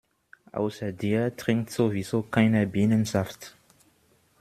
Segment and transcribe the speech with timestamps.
[0.51, 3.55] Außer dir trinkt sowieso keiner Birnensaft.